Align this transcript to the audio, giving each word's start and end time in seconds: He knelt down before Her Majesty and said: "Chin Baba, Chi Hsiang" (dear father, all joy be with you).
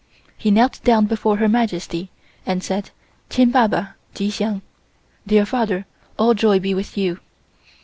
He 0.35 0.49
knelt 0.49 0.83
down 0.83 1.05
before 1.05 1.37
Her 1.37 1.47
Majesty 1.47 2.09
and 2.43 2.63
said: 2.63 2.89
"Chin 3.29 3.51
Baba, 3.51 3.93
Chi 4.15 4.29
Hsiang" 4.29 4.63
(dear 5.27 5.45
father, 5.45 5.85
all 6.17 6.33
joy 6.33 6.59
be 6.59 6.73
with 6.73 6.97
you). 6.97 7.19